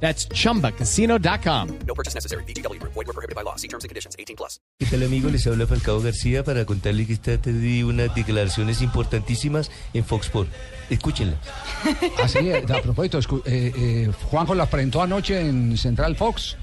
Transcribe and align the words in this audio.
That's 0.00 0.28
chumbacasino.com. 0.28 1.68
No 1.86 1.94
purchase 1.94 2.14
necessary. 2.14 2.44
BGW. 2.44 2.80
Void 2.82 3.06
were 3.06 3.12
prohibited 3.12 3.34
by 3.34 3.42
law. 3.42 3.56
See 3.56 3.68
terms 3.68 3.84
and 3.84 3.88
conditions. 3.88 4.14
18 4.18 4.36
plus. 4.36 4.60
¿Qué 4.78 4.86
tal 4.86 5.02
amigo? 5.02 5.30
Les 5.30 5.46
habla 5.46 5.66
Falcao 5.66 6.00
García 6.00 6.44
para 6.44 6.66
contarle 6.66 7.06
que 7.06 7.14
está 7.14 7.38
teniendo 7.38 7.88
unas 7.88 8.14
declaraciones 8.14 8.82
importantísimas 8.82 9.70
en 9.94 10.04
Fox 10.04 10.26
Sports. 10.26 10.50
Escúchenla. 10.90 11.38
Así 12.22 12.50
es, 12.50 12.70
a 12.70 12.82
propósito, 12.82 13.18
eh, 13.46 13.72
eh, 13.74 14.10
Juanjo 14.30 14.54
las 14.54 14.68
presentó 14.68 15.00
anoche 15.00 15.40
en 15.40 15.78
Central 15.78 16.14
Fox, 16.14 16.56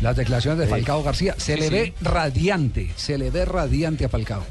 las 0.00 0.16
declaraciones 0.16 0.60
de 0.60 0.66
Falcao 0.68 1.02
García. 1.02 1.34
Se 1.36 1.56
le 1.56 1.68
ve 1.68 1.94
radiante, 2.00 2.92
se 2.96 3.18
le 3.18 3.30
ve 3.30 3.44
radiante 3.44 4.04
a 4.04 4.08
Falcao. 4.08 4.44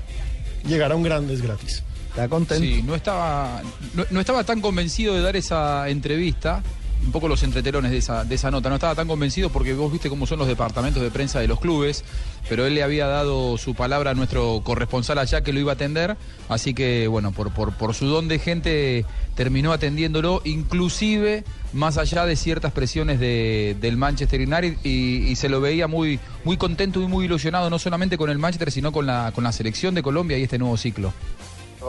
llegar 0.68 0.92
a 0.92 0.96
un 0.96 1.04
grandes 1.04 1.42
gratis. 1.42 1.84
¿Está 2.10 2.28
contento? 2.28 2.64
Sí, 2.64 2.84
no 2.84 2.96
estaba, 2.96 3.62
no, 3.94 4.06
no 4.10 4.20
estaba 4.20 4.44
tan 4.44 4.60
convencido 4.60 5.14
de 5.16 5.22
dar 5.22 5.36
esa 5.36 5.88
entrevista. 5.88 6.62
Un 7.06 7.12
poco 7.14 7.28
los 7.30 7.42
entretelones 7.44 7.92
de 7.92 7.98
esa, 7.98 8.26
de 8.26 8.36
esa 8.36 8.52
nota. 8.52 8.68
No 8.70 8.76
estaba 8.76 8.94
tan 8.96 9.08
convencido 9.08 9.50
porque 9.50 9.74
vos 9.74 9.92
viste 9.92 10.10
cómo 10.10 10.28
son 10.28 10.40
los 10.40 10.48
departamentos 10.48 11.02
de 11.02 11.10
prensa 11.10 11.40
de 11.40 11.48
los 11.48 11.60
clubes, 11.60 12.04
pero 12.50 12.66
él 12.66 12.76
le 12.76 12.84
había 12.84 13.08
dado 13.08 13.58
su 13.58 13.76
palabra 13.76 14.12
a 14.12 14.14
nuestro 14.14 14.60
corresponsal 14.64 15.18
allá 15.18 15.42
que 15.42 15.54
lo 15.54 15.60
iba 15.62 15.72
a 15.72 15.76
atender. 15.76 16.18
Así 16.50 16.74
que, 16.74 17.08
bueno, 17.08 17.32
por, 17.32 17.52
por, 17.54 17.74
por 17.74 17.94
su 17.94 18.08
don 18.08 18.28
de 18.28 18.40
gente 18.40 19.06
terminó 19.36 19.72
atendiéndolo, 19.72 20.42
inclusive 20.44 21.44
más 21.72 21.98
allá 21.98 22.26
de 22.26 22.36
ciertas 22.36 22.74
presiones 22.74 23.20
de- 23.20 23.78
del 23.80 23.96
Manchester 23.96 24.42
United 24.42 24.78
y, 24.84 25.36
se 25.36 25.48
lo 25.50 25.62
veía 25.62 25.88
muy, 25.88 26.20
muy 26.44 26.58
contento 26.58 27.02
y 27.02 27.08
muy 27.08 27.26
ilusionado, 27.26 27.70
no 27.70 27.80
solamente 27.80 28.18
con 28.18 28.30
el 28.30 28.38
Manchester, 28.40 28.72
sino 28.72 28.92
con 28.92 29.06
la, 29.06 29.32
con 29.34 29.44
la 29.44 29.52
selección 29.52 29.94
de 29.96 30.02
Colombia 30.04 30.38
y 30.38 30.44
este 30.44 30.58
nuevo 30.58 30.76
ciclo. 30.78 31.14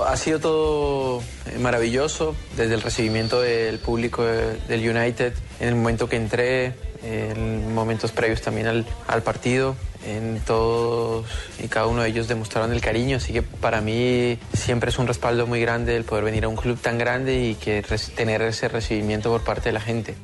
Ha 0.06 0.16
sido 0.16 0.38
todo 0.38 1.22
eh, 1.46 1.58
maravilloso, 1.58 2.36
desde 2.56 2.74
el 2.74 2.82
recibimiento 2.82 3.40
del 3.40 3.78
público 3.78 4.22
de- 4.24 4.56
del 4.68 4.88
United, 4.96 5.32
en 5.60 5.68
el 5.68 5.74
momento 5.74 6.08
que 6.08 6.16
entré, 6.16 6.74
en 7.02 7.72
momentos 7.74 8.12
previos 8.12 8.40
también 8.42 8.66
al, 8.66 8.86
al 9.06 9.22
partido, 9.22 9.76
en 10.06 10.40
todos 10.46 11.26
y 11.62 11.68
cada 11.68 11.86
uno 11.86 12.02
de 12.02 12.08
ellos 12.10 12.28
demostraron 12.28 12.72
el 12.72 12.80
cariño, 12.80 13.16
así 13.16 13.32
que 13.32 13.42
para 13.42 13.80
mí 13.80 14.38
siempre 14.52 14.90
es 14.90 14.98
un 14.98 15.06
respaldo 15.06 15.46
muy 15.46 15.60
grande 15.60 15.96
el 15.96 16.04
poder 16.04 16.24
venir 16.24 16.44
a 16.44 16.48
un 16.48 16.56
club 16.56 16.78
tan 16.80 16.98
grande 16.98 17.42
y 17.42 17.54
que 17.54 17.82
tener 18.14 18.42
ese 18.42 18.68
recibimiento 18.68 19.30
por 19.30 19.42
parte 19.42 19.70
de 19.70 19.72
la 19.72 19.80
gente. 19.80 20.14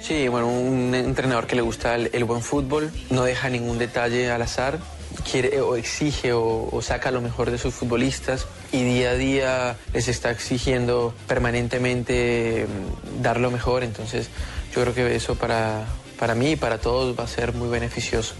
Sí, 0.00 0.26
bueno, 0.26 0.48
un 0.48 0.94
entrenador 0.94 1.46
que 1.46 1.54
le 1.54 1.62
gusta 1.62 1.94
el, 1.94 2.10
el 2.12 2.24
buen 2.24 2.42
fútbol, 2.42 2.90
no 3.10 3.22
deja 3.24 3.48
ningún 3.48 3.78
detalle 3.78 4.30
al 4.30 4.42
azar, 4.42 4.78
quiere 5.22 5.60
o 5.60 5.76
exige 5.76 6.32
o, 6.32 6.80
saca 6.82 7.10
lo 7.10 7.20
mejor 7.20 7.50
de 7.50 7.58
sus 7.58 7.74
futbolistas 7.74 8.46
y 8.72 8.82
día 8.82 9.10
a 9.10 9.14
día 9.14 9.76
les 9.92 10.08
está 10.08 10.30
exigiendo 10.30 11.14
permanentemente 11.26 12.66
mm, 12.66 13.22
dar 13.22 13.40
lo 13.40 13.50
mejor, 13.50 13.84
entonces 13.84 14.28
yo 14.74 14.82
creo 14.82 14.94
que 14.94 15.16
eso 15.16 15.34
para, 15.34 15.84
para 16.18 16.34
mí 16.34 16.52
y 16.52 16.56
para 16.56 16.78
todos 16.78 17.18
va 17.18 17.24
a 17.24 17.28
ser 17.28 17.52
muy 17.52 17.68
beneficioso. 17.68 18.34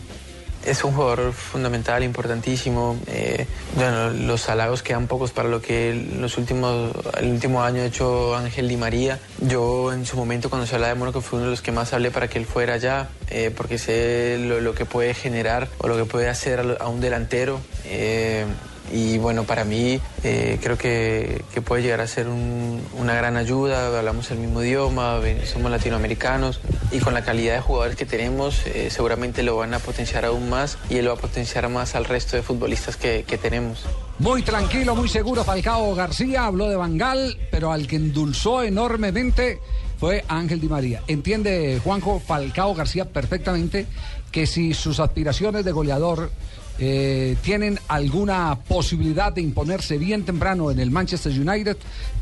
Es 0.65 0.85
un 0.85 0.93
jugador 0.93 1.33
fundamental, 1.33 2.05
importantísimo. 2.05 2.97
Eh, 3.09 3.47
bueno, 3.75 4.11
los 4.11 4.49
halagos 4.49 4.83
quedan 4.83 5.09
pocos 5.09 5.33
para 5.33 5.49
lo 5.49 5.61
que 5.61 6.09
los 6.19 6.39
últimos, 6.39 6.93
el 7.19 7.31
último 7.33 7.63
año 7.63 7.83
ha 7.83 7.87
hecho 7.87 8.37
Ángel 8.37 8.69
Di 8.69 8.77
María. 8.77 9.19
Yo 9.41 9.93
en 9.93 10.07
su 10.07 10.17
momento 10.17 10.51
cuando 10.51 10.67
se 10.67 10.77
hablaba 10.77 10.93
de 10.95 10.99
Mónaco 10.99 11.21
fui 11.21 11.39
uno 11.39 11.47
de 11.47 11.51
los 11.51 11.63
que 11.63 11.73
más 11.73 11.93
hablé 11.93 12.13
para 12.13 12.29
que 12.29 12.39
él 12.39 12.47
fuera 12.47 12.75
allá, 12.75 13.09
eh, 13.29 13.53
porque 13.57 13.77
sé 13.79 14.39
lo, 14.39 14.75
que 14.75 14.85
puede 14.85 15.15
generar 15.15 15.69
o 15.79 15.89
lo 15.89 15.97
que 15.97 16.05
puede 16.05 16.29
hacer 16.29 16.77
a 16.79 16.89
un 16.89 17.01
delantero. 17.01 17.61
Eh, 17.85 18.47
y 18.91 19.19
bueno, 19.19 19.45
para 19.45 19.65
mí 19.65 20.01
eh, 20.25 20.59
creo 20.63 20.77
que, 20.77 21.43
puede 21.65 21.83
llegar 21.83 22.01
a 22.01 22.07
ser 22.07 22.29
un- 22.29 22.83
una 22.99 23.15
gran 23.15 23.37
ayuda. 23.37 23.97
Hablamos 23.99 24.31
el 24.31 24.39
mismo 24.39 24.63
idioma, 24.63 25.21
somos 25.51 25.71
latinoamericanos 25.71 26.61
y 26.91 26.99
con 26.99 27.15
la 27.15 27.23
calidad 27.23 27.55
de 27.55 27.61
jugadores 27.61 27.97
que 27.97 28.05
tenemos 28.07 28.67
eh, 28.67 28.89
seguramente 28.91 29.43
lo 29.43 29.57
van 29.57 29.73
a 29.75 29.79
potenciar 29.79 30.25
aún 30.25 30.51
más 30.51 30.77
y 30.91 30.97
él 30.97 31.09
va 31.09 31.13
a 31.13 31.17
potenciar 31.17 31.69
más 31.69 31.95
al 31.95 32.05
resto 32.05 32.37
de 32.37 32.43
futbolistas 32.43 32.97
que, 32.97 33.25
que 33.27 33.39
tenemos. 33.39 33.81
Muy 34.19 34.43
tranquilo, 34.43 34.95
muy 34.95 35.09
seguro 35.09 35.45
Falcao 35.45 35.95
García, 35.95 36.47
habló 36.47 36.69
de 36.69 36.77
Bangal, 36.77 37.39
pero 37.51 37.73
al 37.73 37.87
que 37.87 37.97
endulzó 37.97 38.63
enormemente 38.63 39.59
fue 39.99 40.25
Ángel 40.29 40.61
Di 40.61 40.69
María. 40.69 41.03
Entiende 41.07 41.81
Juanjo 41.83 42.21
Falcao 42.21 42.75
García 42.75 43.05
perfectamente 43.07 43.87
que 44.31 44.47
si 44.47 44.75
sus 44.75 44.99
aspiraciones 45.01 45.65
de 45.65 45.73
goleador 45.73 46.31
eh, 46.79 47.37
tienen 47.43 47.79
alguna 47.89 48.59
posibilidad 48.67 49.33
de 49.33 49.43
imponerse 49.43 49.99
bien 49.99 50.25
temprano 50.25 50.71
en 50.71 50.81
el 50.81 50.91
Manchester 50.91 51.33
United, 51.33 51.77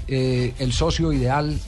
eh, 0.09 0.55
el 0.59 0.73
socio 0.73 1.13
ideal 1.13 1.59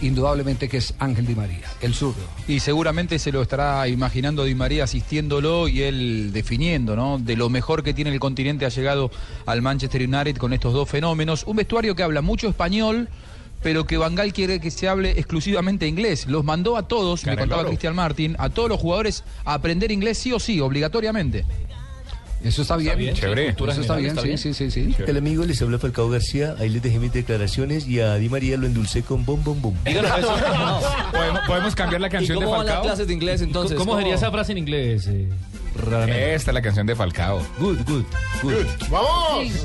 indudablemente 0.00 0.68
que 0.68 0.76
es 0.76 0.94
Ángel 0.98 1.26
Di 1.26 1.34
María, 1.34 1.66
el 1.80 1.94
zurdo. 1.94 2.22
Y 2.46 2.60
seguramente 2.60 3.18
se 3.18 3.32
lo 3.32 3.42
estará 3.42 3.88
imaginando 3.88 4.44
Di 4.44 4.54
María 4.54 4.84
asistiéndolo 4.84 5.68
y 5.68 5.82
él 5.82 6.30
definiendo, 6.32 6.94
¿no? 6.94 7.18
De 7.18 7.36
lo 7.36 7.48
mejor 7.48 7.82
que 7.82 7.94
tiene 7.94 8.12
el 8.12 8.20
continente 8.20 8.64
ha 8.64 8.68
llegado 8.68 9.10
al 9.46 9.62
Manchester 9.62 10.02
United 10.02 10.36
con 10.36 10.52
estos 10.52 10.72
dos 10.72 10.88
fenómenos. 10.88 11.44
Un 11.46 11.56
vestuario 11.56 11.96
que 11.96 12.02
habla 12.02 12.22
mucho 12.22 12.48
español, 12.48 13.08
pero 13.62 13.86
que 13.86 13.96
Bangal 13.96 14.32
quiere 14.32 14.60
que 14.60 14.70
se 14.70 14.88
hable 14.88 15.10
exclusivamente 15.12 15.86
inglés. 15.86 16.26
Los 16.26 16.44
mandó 16.44 16.76
a 16.76 16.86
todos, 16.86 17.26
me 17.26 17.36
contaba 17.36 17.66
Cristian 17.66 17.96
Martín, 17.96 18.36
a 18.38 18.50
todos 18.50 18.68
los 18.68 18.80
jugadores 18.80 19.24
a 19.44 19.54
aprender 19.54 19.90
inglés 19.90 20.18
sí 20.18 20.32
o 20.32 20.38
sí, 20.38 20.60
obligatoriamente. 20.60 21.44
Eso 22.42 22.62
está 22.62 22.76
bien. 22.76 23.14
Chévere. 23.14 23.48
Eso 23.48 23.80
está 23.80 23.96
bien, 23.96 24.16
sí, 24.16 24.38
sí, 24.38 24.54
sí, 24.54 24.70
sí. 24.70 24.94
¿Qué 24.96 25.04
tal 25.04 25.16
amigo? 25.16 25.44
Les 25.44 25.60
habla 25.60 25.78
Falcao 25.78 26.08
García. 26.08 26.54
Ahí 26.58 26.68
les 26.68 26.82
dejé 26.82 26.98
mis 26.98 27.12
declaraciones 27.12 27.86
y 27.88 28.00
a 28.00 28.14
Di 28.14 28.28
María 28.28 28.56
lo 28.56 28.66
endulcé 28.66 29.02
con 29.02 29.24
bom 29.24 29.42
bom 29.42 29.60
bom. 29.60 29.74
¿Podemos, 29.84 31.40
podemos 31.46 31.74
cambiar 31.74 32.00
la 32.00 32.08
canción 32.08 32.38
de 32.38 32.46
Falcao? 32.46 32.96
de 32.96 33.12
inglés 33.12 33.42
entonces? 33.42 33.76
¿Cómo 33.76 33.96
sería 33.96 34.14
esa 34.14 34.30
frase 34.30 34.52
en 34.52 34.58
inglés? 34.58 35.06
eh, 35.08 35.28
raramente? 35.74 36.34
Esta 36.34 36.50
es 36.50 36.54
la 36.54 36.62
canción 36.62 36.86
de 36.86 36.94
Falcao. 36.94 37.40
Good, 37.58 37.78
good, 37.86 38.04
good. 38.42 38.66
¡Vamos! 38.90 39.64